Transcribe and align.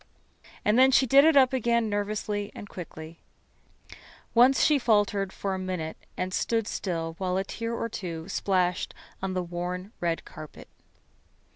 And 0.65 0.79
then 0.79 0.89
she 0.89 1.05
did 1.05 1.23
it 1.25 1.37
up 1.37 1.53
again 1.53 1.87
nervously 1.87 2.51
and 2.55 2.67
quickly. 2.67 3.19
Once 4.33 4.63
she 4.63 4.79
faltered 4.79 5.31
for 5.31 5.53
a 5.53 5.59
minute 5.59 5.95
and 6.17 6.33
stood 6.33 6.67
still 6.67 7.13
where 7.19 7.37
a 7.37 7.43
tear 7.43 7.75
or 7.75 7.87
two 7.87 8.27
splashed 8.27 8.95
on 9.21 9.35
the 9.35 9.43
worn 9.43 9.91
red 9.99 10.25
carpet. 10.25 10.69